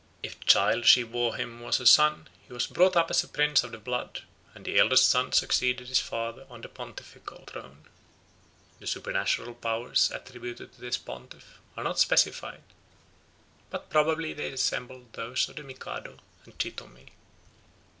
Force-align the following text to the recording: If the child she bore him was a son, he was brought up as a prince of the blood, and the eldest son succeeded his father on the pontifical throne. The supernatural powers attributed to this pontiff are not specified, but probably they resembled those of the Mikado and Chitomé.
If 0.23 0.39
the 0.39 0.45
child 0.45 0.87
she 0.87 1.03
bore 1.03 1.35
him 1.35 1.59
was 1.59 1.79
a 1.79 1.85
son, 1.85 2.27
he 2.47 2.51
was 2.53 2.65
brought 2.65 2.95
up 2.95 3.11
as 3.11 3.23
a 3.23 3.27
prince 3.27 3.63
of 3.63 3.71
the 3.71 3.77
blood, 3.77 4.23
and 4.55 4.65
the 4.65 4.79
eldest 4.79 5.07
son 5.07 5.31
succeeded 5.31 5.87
his 5.89 5.99
father 5.99 6.47
on 6.49 6.61
the 6.61 6.69
pontifical 6.69 7.43
throne. 7.45 7.85
The 8.79 8.87
supernatural 8.87 9.53
powers 9.53 10.09
attributed 10.09 10.73
to 10.73 10.81
this 10.81 10.97
pontiff 10.97 11.59
are 11.77 11.83
not 11.83 11.99
specified, 11.99 12.63
but 13.69 13.91
probably 13.91 14.33
they 14.33 14.49
resembled 14.49 15.13
those 15.13 15.47
of 15.49 15.57
the 15.57 15.63
Mikado 15.63 16.17
and 16.45 16.57
Chitomé. 16.57 17.09